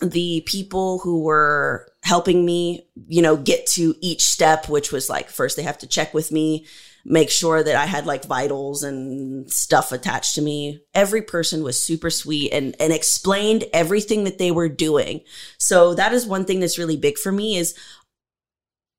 The 0.00 0.42
people 0.46 0.98
who 0.98 1.22
were 1.22 1.88
helping 2.04 2.44
me, 2.44 2.86
you 3.08 3.22
know, 3.22 3.36
get 3.36 3.66
to 3.66 3.94
each 4.00 4.22
step, 4.22 4.68
which 4.68 4.92
was 4.92 5.08
like 5.08 5.30
first 5.30 5.56
they 5.56 5.62
have 5.62 5.78
to 5.78 5.86
check 5.86 6.12
with 6.12 6.30
me, 6.30 6.66
make 7.04 7.30
sure 7.30 7.62
that 7.62 7.76
I 7.76 7.86
had 7.86 8.04
like 8.04 8.26
vitals 8.26 8.82
and 8.82 9.50
stuff 9.50 9.90
attached 9.90 10.34
to 10.34 10.42
me. 10.42 10.82
Every 10.94 11.22
person 11.22 11.62
was 11.62 11.82
super 11.82 12.10
sweet 12.10 12.52
and, 12.52 12.76
and 12.78 12.92
explained 12.92 13.64
everything 13.72 14.24
that 14.24 14.38
they 14.38 14.50
were 14.50 14.68
doing. 14.68 15.22
So 15.58 15.94
that 15.94 16.12
is 16.12 16.26
one 16.26 16.44
thing 16.44 16.60
that's 16.60 16.78
really 16.78 16.98
big 16.98 17.16
for 17.16 17.32
me 17.32 17.56
is 17.56 17.74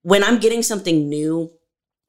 when 0.02 0.24
I'm 0.24 0.40
getting 0.40 0.64
something 0.64 1.08
new, 1.08 1.52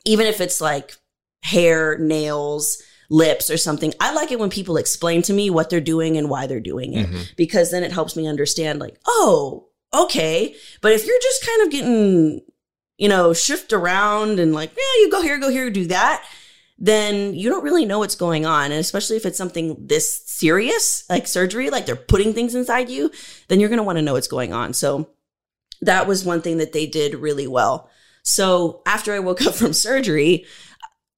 even 0.07 0.27
if 0.27 0.41
it's 0.41 0.63
like 0.63 0.97
hair, 1.43 1.99
nails, 1.99 2.83
lips 3.11 3.51
or 3.51 3.59
something. 3.59 3.93
I 4.01 4.15
like 4.15 4.33
it 4.33 4.39
when 4.39 4.51
people 4.51 4.79
explain 4.79 5.21
to 5.23 5.33
me 5.35 5.51
what 5.51 5.69
they're 5.69 5.81
doing 5.81 6.17
and 6.17 6.31
why 6.31 6.47
they're 6.47 6.59
doing 6.59 6.95
it 6.95 7.07
mm-hmm. 7.07 7.23
because 7.37 7.71
then 7.71 7.85
it 7.85 7.93
helps 7.93 8.17
me 8.17 8.27
understand 8.27 8.81
like, 8.81 8.97
oh, 9.07 9.66
okay. 9.95 10.55
But 10.81 10.93
if 10.93 11.07
you're 11.07 11.21
just 11.21 11.47
kind 11.47 11.63
of 11.63 11.71
getting, 11.71 12.41
you 12.99 13.09
know, 13.09 13.33
shift 13.33 13.73
around 13.73 14.39
and 14.39 14.53
like, 14.55 14.71
yeah, 14.71 15.01
you 15.01 15.11
go 15.11 15.23
here, 15.23 15.39
go 15.39 15.51
here, 15.51 15.71
do 15.71 15.87
that, 15.87 16.25
then 16.79 17.35
you 17.35 17.49
don't 17.49 17.65
really 17.65 17.87
know 17.87 17.99
what's 17.99 18.15
going 18.15 18.45
on. 18.45 18.67
And 18.67 18.81
especially 18.81 19.17
if 19.17 19.25
it's 19.25 19.39
something 19.39 19.77
this 19.87 20.27
serious, 20.27 21.09
like 21.09 21.27
surgery, 21.27 21.71
like 21.71 21.87
they're 21.87 21.97
putting 21.97 22.35
things 22.35 22.55
inside 22.55 22.89
you, 22.91 23.11
then 23.49 23.61
you're 23.61 23.71
going 23.71 23.79
to 23.79 23.83
want 23.83 23.97
to 23.97 24.03
know 24.03 24.13
what's 24.13 24.29
going 24.29 24.53
on. 24.53 24.75
So 24.75 25.11
that 25.81 26.07
was 26.07 26.25
one 26.25 26.43
thing 26.43 26.59
that 26.59 26.73
they 26.73 26.87
did 26.87 27.15
really 27.15 27.47
well. 27.47 27.91
So 28.23 28.83
after 28.87 29.15
I 29.15 29.21
woke 29.21 29.43
up 29.47 29.55
from 29.55 29.73
surgery, 29.73 30.45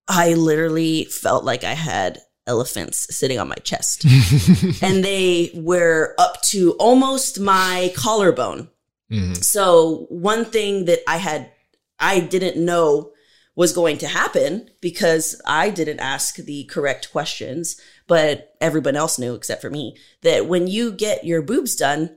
I 0.07 0.35
literally 0.35 1.05
felt 1.05 1.45
like 1.45 1.65
I 1.65 1.75
had 1.75 2.21
elephants 2.49 3.15
sitting 3.15 3.39
on 3.39 3.49
my 3.49 3.55
chest. 3.57 4.05
and 4.83 5.05
they 5.05 5.53
were 5.55 6.15
up 6.19 6.43
to 6.43 6.73
almost 6.81 7.39
my 7.39 7.93
collarbone. 7.97 8.69
Mhm. 9.13 9.43
So 9.45 10.07
one 10.09 10.45
thing 10.45 10.87
that 10.87 11.01
I 11.07 11.19
had 11.19 11.53
I 12.01 12.21
didn't 12.21 12.65
know 12.65 13.13
was 13.57 13.73
going 13.73 13.99
to 13.99 14.07
happen 14.07 14.71
because 14.81 15.41
I 15.45 15.71
didn't 15.71 15.99
ask 15.99 16.37
the 16.37 16.65
correct 16.65 17.11
questions, 17.11 17.81
but 18.07 18.55
everyone 18.61 18.95
else 18.95 19.19
knew 19.19 19.35
except 19.35 19.63
for 19.63 19.71
me 19.71 19.97
that 20.23 20.47
when 20.47 20.69
you 20.69 20.93
get 20.93 21.25
your 21.25 21.43
boobs 21.43 21.75
done, 21.75 22.17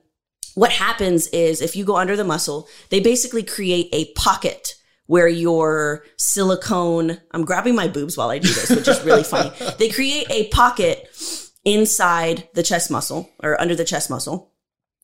what 0.53 0.71
happens 0.71 1.27
is 1.29 1.61
if 1.61 1.75
you 1.75 1.83
go 1.83 1.97
under 1.97 2.15
the 2.15 2.23
muscle, 2.23 2.67
they 2.89 2.99
basically 2.99 3.41
create 3.41 3.89
a 3.91 4.11
pocket 4.13 4.75
where 5.11 5.27
your 5.27 6.05
silicone, 6.15 7.17
I'm 7.31 7.43
grabbing 7.43 7.75
my 7.75 7.89
boobs 7.89 8.15
while 8.15 8.29
I 8.29 8.37
do 8.39 8.47
this, 8.47 8.69
which 8.69 8.87
is 8.87 9.03
really 9.03 9.25
funny. 9.25 9.51
They 9.77 9.89
create 9.89 10.25
a 10.29 10.47
pocket 10.47 11.09
inside 11.65 12.47
the 12.53 12.63
chest 12.63 12.89
muscle 12.89 13.29
or 13.43 13.59
under 13.59 13.75
the 13.75 13.83
chest 13.83 14.09
muscle 14.09 14.53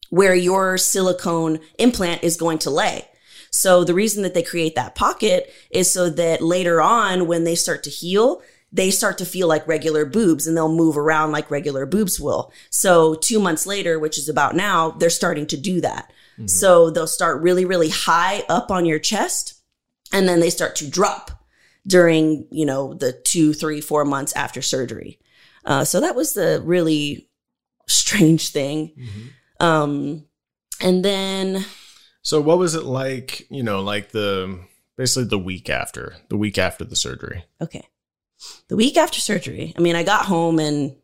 where 0.10 0.34
your 0.34 0.78
silicone 0.78 1.60
implant 1.78 2.24
is 2.24 2.38
going 2.38 2.60
to 2.60 2.70
lay. 2.70 3.04
So 3.52 3.84
the 3.84 3.94
reason 3.94 4.24
that 4.24 4.34
they 4.34 4.44
create 4.44 4.76
that 4.76 4.96
pocket 4.96 5.52
is 5.72 5.92
so 5.92 6.10
that 6.12 6.42
later 6.42 6.82
on, 6.82 7.28
when 7.28 7.44
they 7.44 7.56
start 7.56 7.84
to 7.84 7.90
heal, 7.90 8.42
they 8.72 8.92
start 8.92 9.18
to 9.18 9.26
feel 9.26 9.50
like 9.50 9.68
regular 9.68 10.06
boobs 10.06 10.48
and 10.48 10.56
they'll 10.56 10.74
move 10.74 10.98
around 10.98 11.34
like 11.34 11.52
regular 11.52 11.86
boobs 11.86 12.18
will. 12.18 12.54
So 12.70 13.16
two 13.16 13.42
months 13.42 13.68
later, 13.68 14.00
which 14.00 14.18
is 14.18 14.30
about 14.30 14.56
now, 14.56 14.92
they're 14.92 15.10
starting 15.10 15.48
to 15.48 15.58
do 15.58 15.82
that. 15.82 16.14
Mm-hmm. 16.36 16.48
So 16.48 16.92
they'll 16.92 17.08
start 17.08 17.42
really, 17.42 17.66
really 17.66 17.90
high 17.90 18.46
up 18.48 18.72
on 18.72 18.86
your 18.86 19.00
chest 19.00 19.56
and 20.12 20.28
then 20.28 20.40
they 20.40 20.50
start 20.50 20.76
to 20.78 20.90
drop 20.90 21.32
during, 21.86 22.48
you 22.52 22.66
know, 22.66 22.94
the 22.94 23.14
two, 23.14 23.54
three, 23.54 23.82
four 23.82 24.06
months 24.06 24.34
after 24.34 24.62
surgery. 24.62 25.20
Uh, 25.66 25.84
so 25.84 26.00
that 26.02 26.16
was 26.16 26.34
the 26.34 26.62
really 26.64 27.30
strange 27.88 28.50
thing. 28.50 28.94
Um, 29.60 30.26
and 30.82 31.04
then 31.04 31.66
So 32.22 32.42
what 32.42 32.58
was 32.58 32.76
it 32.76 32.84
like, 32.84 33.48
you 33.50 33.64
know, 33.64 33.82
like 33.82 34.12
the 34.12 34.60
basically 34.98 35.30
the 35.30 35.40
week 35.40 35.70
after, 35.70 36.16
the 36.30 36.38
week 36.38 36.58
after 36.58 36.84
the 36.84 36.96
surgery? 36.96 37.46
Okay. 37.62 37.88
The 38.68 38.76
week 38.76 38.98
after 38.98 39.22
surgery, 39.22 39.74
I 39.78 39.82
mean, 39.82 39.96
I 39.96 40.04
got 40.04 40.26
home 40.26 40.60
and 40.60 40.96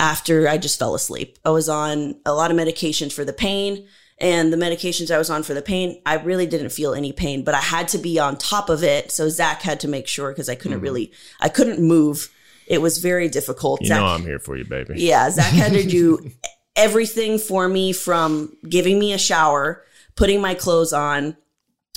after 0.00 0.48
I 0.48 0.58
just 0.58 0.78
fell 0.78 0.94
asleep. 0.94 1.38
I 1.44 1.50
was 1.50 1.68
on 1.68 2.16
a 2.26 2.34
lot 2.34 2.50
of 2.50 2.56
medications 2.56 3.12
for 3.12 3.24
the 3.24 3.32
pain. 3.32 3.86
And 4.18 4.52
the 4.52 4.56
medications 4.56 5.10
I 5.10 5.18
was 5.18 5.28
on 5.28 5.42
for 5.42 5.54
the 5.54 5.62
pain, 5.62 6.00
I 6.06 6.14
really 6.14 6.46
didn't 6.46 6.70
feel 6.70 6.94
any 6.94 7.12
pain, 7.12 7.42
but 7.42 7.54
I 7.54 7.60
had 7.60 7.88
to 7.88 7.98
be 7.98 8.18
on 8.18 8.36
top 8.36 8.68
of 8.68 8.84
it. 8.84 9.10
So 9.10 9.28
Zack 9.28 9.62
had 9.62 9.80
to 9.80 9.88
make 9.88 10.06
sure 10.06 10.30
because 10.30 10.48
I 10.48 10.54
couldn't 10.54 10.80
really, 10.80 11.12
I 11.40 11.48
couldn't 11.48 11.80
move. 11.80 12.32
It 12.66 12.80
was 12.80 12.98
very 12.98 13.28
difficult. 13.28 13.80
You 13.80 13.88
Zack, 13.88 14.00
know 14.00 14.06
I'm 14.06 14.22
here 14.22 14.38
for 14.38 14.56
you, 14.56 14.64
baby. 14.64 14.94
yeah, 14.98 15.28
Zack 15.30 15.52
had 15.52 15.72
to 15.72 15.84
do 15.84 16.30
everything 16.76 17.38
for 17.38 17.68
me 17.68 17.92
from 17.92 18.56
giving 18.68 18.98
me 18.98 19.12
a 19.12 19.18
shower, 19.18 19.84
putting 20.14 20.40
my 20.40 20.54
clothes 20.54 20.92
on, 20.92 21.36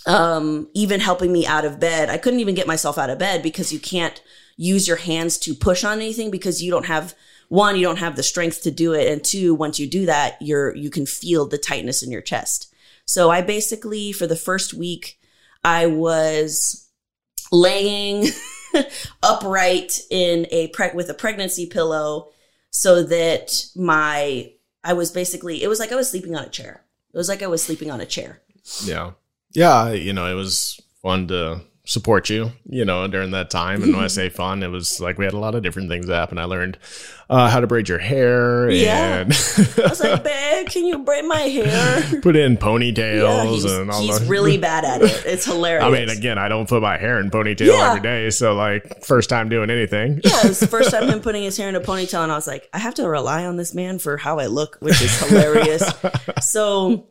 um, 0.07 0.69
even 0.73 0.99
helping 0.99 1.31
me 1.31 1.45
out 1.45 1.65
of 1.65 1.79
bed. 1.79 2.09
I 2.09 2.17
couldn't 2.17 2.39
even 2.39 2.55
get 2.55 2.65
myself 2.67 2.97
out 2.97 3.09
of 3.11 3.19
bed 3.19 3.43
because 3.43 3.71
you 3.71 3.79
can't 3.79 4.21
use 4.55 4.87
your 4.87 4.97
hands 4.97 5.37
to 5.37 5.53
push 5.53 5.83
on 5.83 5.97
anything 5.99 6.31
because 6.31 6.63
you 6.63 6.71
don't 6.71 6.87
have 6.87 7.13
one, 7.49 7.75
you 7.75 7.83
don't 7.83 7.99
have 7.99 8.15
the 8.15 8.23
strength 8.23 8.63
to 8.63 8.71
do 8.71 8.93
it, 8.93 9.11
and 9.11 9.23
two, 9.23 9.55
once 9.55 9.79
you 9.79 9.87
do 9.87 10.05
that, 10.05 10.37
you're 10.41 10.75
you 10.75 10.89
can 10.89 11.05
feel 11.05 11.45
the 11.45 11.57
tightness 11.57 12.03
in 12.03 12.11
your 12.11 12.21
chest. 12.21 12.73
So 13.05 13.29
I 13.29 13.41
basically 13.41 14.11
for 14.11 14.27
the 14.27 14.35
first 14.35 14.73
week 14.73 15.19
I 15.63 15.85
was 15.87 16.89
laying 17.51 18.27
upright 19.23 19.99
in 20.09 20.47
a 20.51 20.69
preg 20.69 20.93
with 20.93 21.09
a 21.09 21.13
pregnancy 21.13 21.65
pillow 21.65 22.29
so 22.69 23.03
that 23.03 23.65
my 23.75 24.51
I 24.83 24.93
was 24.93 25.11
basically 25.11 25.63
it 25.63 25.67
was 25.67 25.79
like 25.79 25.91
I 25.91 25.95
was 25.95 26.09
sleeping 26.09 26.35
on 26.35 26.43
a 26.43 26.49
chair. 26.49 26.83
It 27.13 27.17
was 27.17 27.29
like 27.29 27.41
I 27.41 27.47
was 27.47 27.63
sleeping 27.63 27.89
on 27.89 28.01
a 28.01 28.05
chair. 28.05 28.41
Yeah. 28.83 29.11
Yeah, 29.53 29.91
you 29.91 30.13
know, 30.13 30.29
it 30.29 30.35
was 30.35 30.79
fun 31.01 31.27
to 31.29 31.61
support 31.89 32.29
you, 32.29 32.51
you 32.69 32.83
know, 32.83 33.07
during 33.07 33.31
that 33.31 33.49
time. 33.49 33.81
And 33.81 33.93
when 33.95 34.03
I 34.03 34.07
say 34.19 34.27
fun, 34.27 34.61
it 34.61 34.67
was 34.67 34.99
like 34.99 35.17
we 35.17 35.23
had 35.23 35.33
a 35.33 35.39
lot 35.39 35.55
of 35.55 35.63
different 35.63 35.87
things 35.89 36.09
happen. 36.09 36.37
I 36.37 36.43
learned 36.43 36.77
uh, 37.29 37.49
how 37.49 37.61
to 37.61 37.67
braid 37.67 37.87
your 37.87 37.97
hair 37.97 38.69
Yeah. 38.69 39.19
and 39.21 39.31
I 39.31 39.87
was 39.89 40.01
like, 40.01 40.21
"Babe, 40.23 40.67
can 40.67 40.85
you 40.85 40.99
braid 40.99 41.23
my 41.25 41.39
hair?" 41.39 42.19
put 42.21 42.35
in 42.35 42.53
Yeah, 42.53 42.57
ponytails 42.59 43.51
he's, 43.53 43.63
and 43.65 43.89
all 43.89 44.01
he's 44.01 44.21
really 44.25 44.57
bad 44.57 44.83
at 44.83 45.01
it. 45.01 45.23
It's 45.25 45.45
hilarious. 45.45 45.85
I 45.85 45.89
mean, 45.89 46.09
again, 46.09 46.37
I 46.37 46.49
don't 46.49 46.67
put 46.67 46.81
my 46.81 46.97
hair 46.97 47.19
in 47.21 47.31
ponytail 47.31 47.67
Yeah. 47.67 47.87
every 47.89 48.01
day. 48.01 48.29
So, 48.31 48.53
like, 48.53 49.03
first 49.05 49.29
time 49.29 49.47
doing 49.47 49.69
anything. 49.69 50.19
yeah, 50.25 50.41
it 50.43 50.49
was 50.49 50.59
the 50.59 50.67
first 50.67 50.91
time 50.91 51.07
him 51.07 51.21
putting 51.21 51.43
his 51.43 51.55
hair 51.57 51.69
in 51.69 51.75
a 51.75 51.81
ponytail, 51.81 52.21
and 52.23 52.31
I 52.31 52.35
was 52.35 52.47
like, 52.47 52.67
I 52.73 52.79
have 52.79 52.95
to 52.95 53.07
rely 53.07 53.45
on 53.45 53.55
this 53.55 53.73
man 53.73 53.97
for 53.99 54.17
how 54.17 54.39
I 54.39 54.47
look, 54.47 54.75
which 54.81 55.01
is 55.01 55.19
hilarious. 55.21 55.83
so 56.41 57.07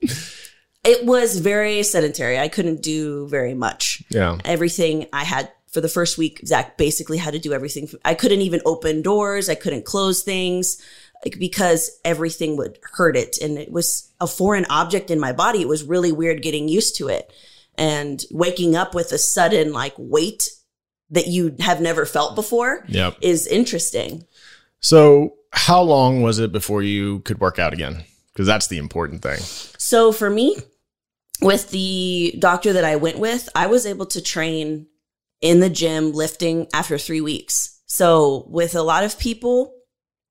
it 0.86 1.04
was 1.04 1.38
very 1.40 1.82
sedentary. 1.82 2.38
I 2.38 2.48
couldn't 2.48 2.82
do 2.82 3.26
very 3.28 3.54
much. 3.54 4.02
Yeah. 4.10 4.38
everything 4.44 5.06
I 5.12 5.24
had 5.24 5.50
for 5.70 5.80
the 5.80 5.88
first 5.88 6.16
week, 6.16 6.40
Zack 6.46 6.78
basically 6.78 7.18
had 7.18 7.34
to 7.34 7.38
do 7.38 7.52
everything. 7.52 7.88
I 8.04 8.14
couldn't 8.14 8.40
even 8.40 8.62
open 8.64 9.02
doors. 9.02 9.48
I 9.50 9.54
couldn't 9.56 9.84
close 9.84 10.22
things 10.22 10.80
like, 11.24 11.38
because 11.38 11.90
everything 12.04 12.56
would 12.56 12.78
hurt 12.94 13.16
it. 13.16 13.36
And 13.42 13.58
it 13.58 13.70
was 13.70 14.10
a 14.20 14.26
foreign 14.26 14.64
object 14.70 15.10
in 15.10 15.20
my 15.20 15.32
body. 15.32 15.60
It 15.60 15.68
was 15.68 15.84
really 15.84 16.12
weird 16.12 16.40
getting 16.40 16.68
used 16.68 16.96
to 16.96 17.08
it 17.08 17.30
and 17.76 18.24
waking 18.30 18.74
up 18.74 18.94
with 18.94 19.12
a 19.12 19.18
sudden 19.18 19.72
like 19.72 19.92
weight 19.98 20.48
that 21.10 21.26
you 21.26 21.54
have 21.60 21.80
never 21.80 22.06
felt 22.06 22.34
before 22.34 22.84
Yep. 22.88 23.18
is 23.20 23.46
interesting. 23.46 24.24
So, 24.80 25.34
how 25.52 25.82
long 25.82 26.22
was 26.22 26.38
it 26.38 26.52
before 26.52 26.82
you 26.82 27.20
could 27.20 27.40
work 27.40 27.58
out 27.58 27.72
again? 27.72 28.04
Because 28.32 28.46
that's 28.46 28.68
the 28.68 28.78
important 28.78 29.22
thing. 29.22 29.38
So 29.78 30.12
for 30.12 30.28
me, 30.28 30.56
with 31.40 31.70
the 31.70 32.34
doctor 32.38 32.72
that 32.72 32.84
I 32.84 32.96
went 32.96 33.18
with, 33.18 33.48
I 33.54 33.66
was 33.66 33.86
able 33.86 34.06
to 34.06 34.22
train 34.22 34.86
in 35.40 35.60
the 35.60 35.70
gym 35.70 36.12
lifting 36.12 36.66
after 36.72 36.98
three 36.98 37.20
weeks. 37.20 37.80
So 37.86 38.46
with 38.48 38.74
a 38.74 38.82
lot 38.82 39.04
of 39.04 39.18
people 39.18 39.74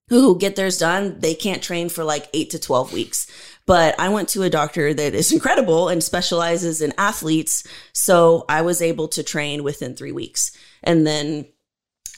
who 0.10 0.38
get 0.38 0.56
theirs 0.56 0.78
done, 0.78 1.20
they 1.20 1.34
can't 1.34 1.64
train 1.64 1.90
for 1.90 2.04
like 2.04 2.30
eight 2.34 2.52
to 2.52 2.60
12 2.60 2.94
weeks. 2.94 3.28
But 3.66 4.00
I 4.00 4.10
went 4.10 4.30
to 4.30 4.44
a 4.44 4.50
doctor 4.50 4.94
that 4.94 5.16
is 5.16 5.32
incredible 5.32 5.90
and 5.90 6.04
specializes 6.04 6.82
in 6.82 6.94
athletes. 6.98 7.64
So 7.94 8.46
I 8.48 8.62
was 8.62 8.82
able 8.82 9.08
to 9.10 9.24
train 9.24 9.64
within 9.64 9.96
three 9.96 10.12
weeks. 10.12 10.52
And 10.84 11.08
then 11.08 11.48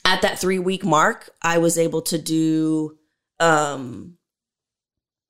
at 0.04 0.22
that 0.22 0.40
three 0.40 0.60
week 0.60 0.84
mark, 0.84 1.30
I 1.42 1.60
was 1.60 1.78
able 1.78 2.02
to 2.04 2.18
do, 2.18 2.98
um, 3.40 4.18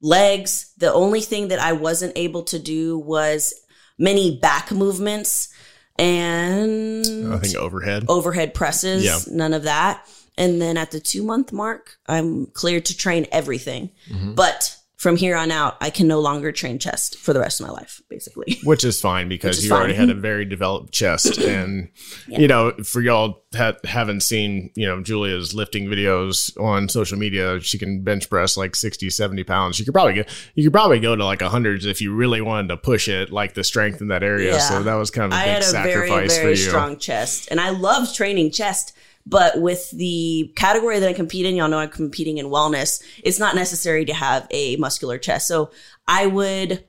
legs. 0.02 0.74
The 0.78 0.94
only 0.94 1.22
thing 1.22 1.48
that 1.50 1.60
I 1.60 1.74
wasn't 1.74 2.14
able 2.16 2.44
to 2.44 2.60
do 2.60 2.98
was 3.00 3.54
many 3.98 4.40
back 4.40 4.72
movements 4.72 5.50
and 5.98 7.34
I 7.34 7.38
think 7.40 7.56
overhead. 7.56 8.06
overhead 8.08 8.54
presses, 8.54 9.04
Yeah. 9.04 9.20
none 9.28 9.54
of 9.54 9.64
that. 9.64 10.08
And 10.38 10.62
then 10.62 10.78
at 10.78 10.92
the 10.92 11.00
two 11.00 11.24
month 11.24 11.52
mark, 11.52 11.98
I'm 12.08 12.46
cleared 12.48 12.86
to 12.86 12.98
train 12.98 13.26
everything. 13.32 13.90
Mm-hmm. 14.10 14.36
But 14.36 14.76
from 14.98 15.16
here 15.16 15.36
on 15.38 15.52
out, 15.52 15.78
I 15.80 15.92
can 15.92 16.08
no 16.08 16.20
longer 16.20 16.52
train 16.52 16.80
chest 16.80 17.18
for 17.20 17.32
the 17.32 17.40
rest 17.40 17.62
of 17.62 17.68
my 17.68 17.72
life, 17.72 18.02
basically. 18.10 18.58
Which 18.64 18.84
is 18.84 19.00
fine 19.00 19.30
because 19.30 19.60
is 19.60 19.66
you 19.68 19.72
already 19.72 19.94
had 19.94 20.10
a 20.10 20.16
very 20.16 20.44
developed 20.44 20.92
chest. 20.92 21.38
And, 21.48 21.90
Yeah. 22.28 22.40
you 22.40 22.48
know, 22.48 22.72
for 22.84 23.02
y'all 23.02 23.44
that 23.52 23.86
haven't 23.86 24.22
seen, 24.22 24.72
you 24.76 24.88
know, 24.88 25.02
Julia's 25.04 25.54
lifting 25.54 25.86
videos 25.86 26.60
on 26.62 26.90
social 26.90 27.18
media, 27.18 27.60
she 27.62 27.78
can 27.78 28.02
bench 28.04 28.28
press 28.30 28.58
like 28.58 28.76
60, 28.76 29.10
70 29.12 29.44
pounds. 29.44 29.78
You 29.78 29.86
could 29.86 29.94
probably 29.94 30.16
get, 30.16 30.30
you 30.56 30.64
could 30.64 30.74
probably 30.74 31.00
go 31.00 31.16
to 31.16 31.24
like 31.24 31.42
a 31.44 31.50
hundreds 31.50 31.86
if 31.86 32.02
you 32.02 32.12
really 32.14 32.42
wanted 32.42 32.70
to 32.70 32.78
push 32.78 33.08
it, 33.08 33.32
like 33.32 33.54
the 33.54 33.64
strength 33.64 34.02
in 34.02 34.08
that 34.08 34.24
area. 34.24 34.54
Yeah. 34.54 34.58
So 34.60 34.82
that 34.84 34.96
was 34.96 35.12
kind 35.12 35.32
of 35.32 35.38
a 35.38 35.42
I 35.42 35.46
big 35.46 35.54
had 35.54 35.64
a 35.64 35.72
very, 35.72 36.08
sacrifice 36.10 36.38
very 36.38 36.56
for 36.56 36.60
you. 36.60 36.68
strong 36.70 36.98
chest. 36.98 37.48
And 37.52 37.62
I 37.62 37.70
love 37.70 38.14
training 38.16 38.50
chest. 38.52 38.94
But 39.30 39.60
with 39.60 39.92
the 39.92 40.54
category 40.56 41.00
that 41.00 41.10
I 41.10 41.14
compete 41.14 41.46
in, 41.46 41.56
y'all 41.56 41.68
know 41.68 41.80
I'm 41.80 41.90
competing 41.90 42.38
in 42.38 42.46
wellness. 42.46 43.04
It's 43.24 43.40
not 43.40 43.56
necessary 43.56 44.06
to 44.06 44.14
have 44.14 44.48
a 44.52 44.78
muscular 44.78 45.18
chest. 45.18 45.48
So 45.48 45.72
I 46.08 46.28
would 46.28 46.86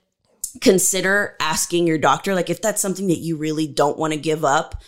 consider 0.61 1.37
asking 1.40 1.88
your 1.88 1.99
doctor, 1.99 2.37
like 2.37 2.49
if 2.49 2.62
that's 2.62 2.80
something 2.80 3.09
that 3.09 3.18
you 3.18 3.37
really 3.37 3.66
don't 3.66 3.99
want 3.99 4.12
to 4.12 4.18
give 4.18 4.45
up, 4.45 4.80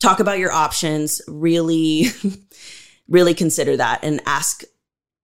talk 0.00 0.20
about 0.20 0.38
your 0.38 0.52
options, 0.52 1.20
really, 1.28 2.06
really 3.08 3.34
consider 3.34 3.76
that 3.76 4.00
and 4.02 4.22
ask 4.24 4.62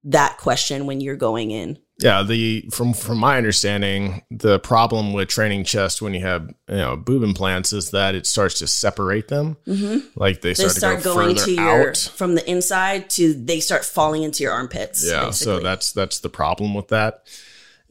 that 0.05 0.39
question 0.39 0.87
when 0.87 1.01
you're 1.01 1.17
going 1.17 1.51
in. 1.51 1.79
Yeah, 1.99 2.25
the 2.25 2.69
from 2.73 2.95
from 2.95 3.19
my 3.19 3.37
understanding, 3.37 4.23
the 4.31 4.59
problem 4.59 5.13
with 5.13 5.29
training 5.29 5.65
chest 5.65 6.03
when 6.03 6.15
you 6.15 6.21
have 6.23 6.49
you 6.69 6.77
know 6.77 6.97
boob 6.97 7.23
implants 7.23 7.73
is 7.73 7.91
that 7.93 8.15
it 8.17 8.27
starts 8.27 8.59
to 8.59 8.67
separate 8.67 9.29
them. 9.29 9.57
Mm-hmm. 9.67 10.09
Like 10.17 10.41
they 10.41 10.51
They 10.51 10.55
start, 10.55 10.73
start 10.73 10.99
to 10.99 11.05
go 11.05 11.15
going 11.15 11.37
to 11.37 11.53
your 11.53 11.91
out. 11.91 11.97
from 11.97 12.35
the 12.35 12.51
inside 12.51 13.09
to 13.11 13.35
they 13.35 13.61
start 13.61 13.85
falling 13.85 14.25
into 14.25 14.43
your 14.43 14.53
armpits. 14.53 15.09
Yeah, 15.09 15.31
so 15.31 15.61
that's 15.61 15.93
that's 15.93 16.19
the 16.21 16.29
problem 16.31 16.75
with 16.75 16.89
that. 16.89 17.23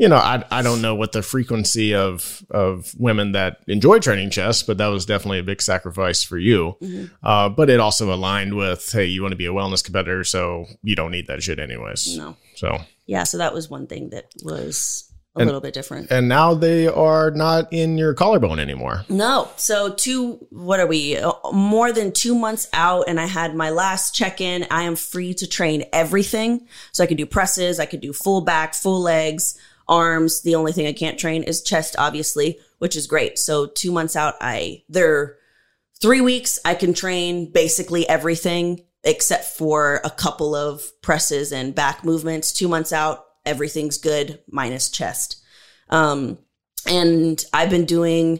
You 0.01 0.09
know, 0.09 0.15
I 0.17 0.43
I 0.49 0.61
don't 0.63 0.81
know 0.81 0.95
what 0.95 1.11
the 1.11 1.21
frequency 1.21 1.93
of 1.93 2.43
of 2.49 2.93
women 2.97 3.33
that 3.33 3.57
enjoy 3.67 3.99
training 3.99 4.31
chest, 4.31 4.65
but 4.67 4.77
that 4.79 4.87
was 4.87 5.05
definitely 5.05 5.39
a 5.39 5.43
big 5.43 5.61
sacrifice 5.61 6.23
for 6.23 6.37
you. 6.39 6.75
Mm-hmm. 6.81 7.05
Uh, 7.23 7.49
but 7.49 7.69
it 7.69 7.79
also 7.79 8.11
aligned 8.13 8.55
with, 8.55 8.91
hey, 8.91 9.05
you 9.05 9.21
want 9.21 9.31
to 9.33 9.37
be 9.37 9.45
a 9.45 9.53
wellness 9.53 9.83
competitor, 9.83 10.23
so 10.23 10.65
you 10.81 10.95
don't 10.95 11.11
need 11.11 11.27
that 11.27 11.43
shit 11.43 11.59
anyways. 11.59 12.17
No. 12.17 12.35
So 12.55 12.79
Yeah, 13.05 13.23
so 13.25 13.37
that 13.37 13.53
was 13.53 13.69
one 13.69 13.85
thing 13.87 14.09
that 14.09 14.25
was 14.43 15.07
a 15.35 15.39
And- 15.39 15.47
little 15.47 15.61
bit 15.61 15.73
different. 15.73 16.11
and 16.11 16.27
now 16.27 16.53
they 16.55 16.87
are 16.87 17.31
not 17.31 17.71
in 17.71 17.97
your 17.97 18.13
collarbone 18.13 18.59
anymore. 18.59 19.05
No. 19.07 19.49
So 19.55 19.93
two 19.93 20.45
what 20.49 20.79
are 20.79 20.87
we? 20.87 21.17
Uh, 21.17 21.31
More 21.53 21.91
than 21.93 22.11
2 22.11 22.33
months 22.35 22.67
out 22.73 23.05
and 23.07 23.19
I 23.19 23.27
had 23.27 23.55
my 23.55 23.69
last 23.69 24.13
check-in. 24.15 24.65
I 24.71 24.81
am 24.83 24.95
free 24.95 25.33
to 25.35 25.47
train 25.47 25.85
everything. 25.93 26.67
So 26.91 27.03
I 27.03 27.07
could 27.07 27.17
do 27.17 27.25
presses, 27.25 27.79
I 27.79 27.85
could 27.85 28.01
do 28.01 28.13
full 28.13 28.41
back, 28.41 28.73
full 28.73 28.99
legs, 29.01 29.55
arms. 29.91 30.41
The 30.41 30.55
only 30.55 30.71
thing 30.71 30.87
I 30.87 30.93
can't 30.93 31.19
train 31.19 31.43
is 31.43 31.61
chest 31.61 31.95
obviously, 31.99 32.59
which 32.79 32.95
is 32.95 33.05
great. 33.05 33.37
So 33.37 33.67
2 33.67 33.91
months 33.91 34.15
out 34.15 34.35
I 34.41 34.83
they're 34.89 35.37
3 36.01 36.21
weeks 36.21 36.57
I 36.65 36.73
can 36.73 36.93
train 36.93 37.51
basically 37.51 38.09
everything 38.09 38.85
except 39.03 39.45
for 39.45 40.01
a 40.03 40.09
couple 40.09 40.55
of 40.55 40.83
presses 41.01 41.51
and 41.51 41.75
back 41.75 42.03
movements. 42.03 42.53
2 42.53 42.67
months 42.67 42.91
out 42.91 43.25
everything's 43.45 43.97
good 43.97 44.39
minus 44.49 44.89
chest. 44.89 45.37
Um 45.89 46.39
and 46.87 47.45
I've 47.53 47.69
been 47.69 47.85
doing 47.85 48.39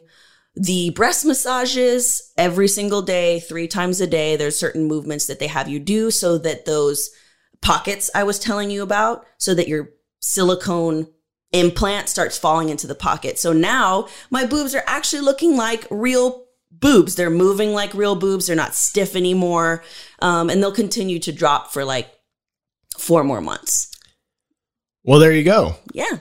the 0.56 0.90
breast 0.90 1.26
massages 1.26 2.34
every 2.38 2.68
single 2.68 3.02
day, 3.02 3.40
three 3.40 3.68
times 3.68 4.02
a 4.02 4.08
day. 4.08 4.36
There's 4.36 4.60
certain 4.60 4.86
movements 4.86 5.28
that 5.28 5.40
they 5.40 5.48
have 5.48 5.70
you 5.70 5.80
do 5.80 6.12
so 6.12 6.38
that 6.40 6.66
those 6.66 7.10
pockets 7.62 8.10
I 8.16 8.24
was 8.24 8.40
telling 8.40 8.72
you 8.72 8.82
about, 8.84 9.26
so 9.38 9.54
that 9.54 9.68
your 9.68 9.92
silicone 10.20 11.08
implant 11.54 12.10
starts 12.10 12.38
falling 12.38 12.70
into 12.70 12.88
the 12.88 12.96
pocket. 12.96 13.38
So 13.40 13.52
now 13.54 14.08
my 14.30 14.46
boobs 14.46 14.74
are 14.76 14.84
actually 14.88 15.22
looking 15.22 15.58
like 15.58 15.86
real 15.92 16.46
boobs. 16.72 17.16
They're 17.16 17.30
moving 17.30 17.74
like 17.74 17.94
real 17.94 18.16
boobs. 18.16 18.48
They're 18.48 18.56
not 18.56 18.76
stiff 18.76 19.16
anymore. 19.16 19.84
Um, 20.20 20.50
and 20.50 20.62
they'll 20.64 20.72
continue 20.72 21.20
to 21.20 21.32
drop 21.32 21.72
for 21.74 21.84
like 21.84 22.10
four 22.98 23.24
more 23.24 23.42
months. 23.42 23.92
Well, 25.04 25.20
there 25.20 25.34
you 25.34 25.44
go. 25.44 25.76
Yeah. 25.94 26.20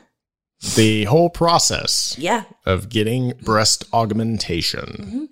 The 0.75 1.05
whole 1.05 1.31
process 1.31 2.15
Yeah. 2.19 2.45
of 2.67 2.89
getting 2.89 3.33
breast 3.43 3.85
augmentation. 3.93 5.29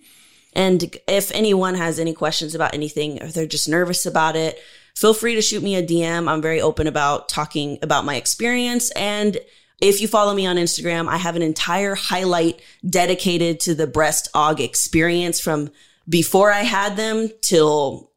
And 0.54 0.96
if 1.06 1.30
anyone 1.32 1.74
has 1.74 1.98
any 1.98 2.12
questions 2.14 2.54
about 2.54 2.74
anything 2.74 3.22
or 3.22 3.28
they're 3.28 3.46
just 3.46 3.68
nervous 3.68 4.06
about 4.06 4.36
it, 4.36 4.58
feel 4.96 5.14
free 5.14 5.34
to 5.34 5.42
shoot 5.42 5.62
me 5.62 5.76
a 5.76 5.82
DM. 5.82 6.28
I'm 6.28 6.42
very 6.42 6.60
open 6.60 6.86
about 6.86 7.28
talking 7.28 7.78
about 7.82 8.04
my 8.04 8.16
experience. 8.16 8.90
And 8.92 9.38
if 9.80 10.00
you 10.00 10.08
follow 10.08 10.34
me 10.34 10.46
on 10.46 10.56
Instagram, 10.56 11.08
I 11.08 11.16
have 11.18 11.36
an 11.36 11.42
entire 11.42 11.94
highlight 11.94 12.60
dedicated 12.88 13.60
to 13.60 13.74
the 13.74 13.86
breast 13.86 14.28
aug 14.34 14.60
experience 14.60 15.40
from 15.40 15.70
before 16.08 16.50
I 16.50 16.60
had 16.62 16.96
them 16.96 17.28
till 17.42 18.10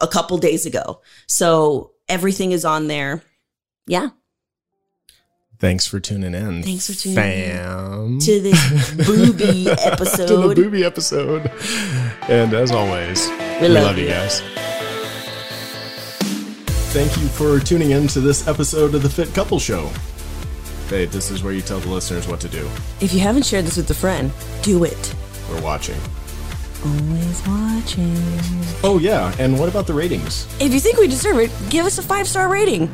a 0.00 0.08
couple 0.08 0.38
days 0.38 0.66
ago. 0.66 1.00
So 1.26 1.92
everything 2.08 2.52
is 2.52 2.64
on 2.64 2.88
there. 2.88 3.22
Yeah. 3.86 4.10
Thanks 5.60 5.86
for 5.86 6.00
tuning 6.00 6.34
in. 6.34 6.62
Thanks 6.62 6.88
for 6.88 7.00
tuning 7.00 7.18
in. 7.18 8.18
To 8.18 8.40
this 8.40 8.90
booby 9.06 9.70
episode. 9.70 10.26
to 10.28 10.36
the 10.36 10.54
booby 10.54 10.84
episode. 10.84 11.50
And 12.28 12.52
as 12.54 12.72
always, 12.72 13.28
we, 13.60 13.68
love 13.68 13.84
love, 13.84 13.98
you 13.98 14.04
you. 14.04 14.10
guys. 14.10 14.40
Thank 16.92 17.16
you 17.16 17.28
for 17.28 17.60
tuning 17.60 17.92
in 17.92 18.08
to 18.08 18.20
this 18.20 18.46
episode 18.48 18.94
of 18.94 19.02
the 19.02 19.08
Fit 19.08 19.32
Couple 19.32 19.58
Show. 19.58 19.90
Hey, 20.88 21.06
this 21.06 21.30
is 21.30 21.42
where 21.42 21.52
you 21.52 21.62
tell 21.62 21.80
the 21.80 21.88
listeners 21.88 22.28
what 22.28 22.40
to 22.40 22.48
do. 22.48 22.68
If 23.00 23.14
you 23.14 23.20
haven't 23.20 23.46
shared 23.46 23.64
this 23.64 23.76
with 23.76 23.90
a 23.90 23.94
friend, 23.94 24.30
do 24.62 24.84
it. 24.84 25.14
We're 25.48 25.62
watching. 25.62 25.98
Always 26.84 27.46
watching. 27.46 28.14
Oh, 28.82 28.98
yeah. 29.00 29.34
And 29.38 29.58
what 29.58 29.70
about 29.70 29.86
the 29.86 29.94
ratings? 29.94 30.46
If 30.60 30.74
you 30.74 30.80
think 30.80 30.98
we 30.98 31.08
deserve 31.08 31.38
it, 31.38 31.50
give 31.70 31.86
us 31.86 31.96
a 31.98 32.02
five 32.02 32.28
star 32.28 32.48
rating. 32.50 32.88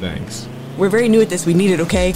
Thanks. 0.00 0.46
We're 0.76 0.90
very 0.90 1.08
new 1.08 1.22
at 1.22 1.30
this. 1.30 1.46
We 1.46 1.54
need 1.54 1.70
it, 1.70 1.80
okay? 1.80 2.12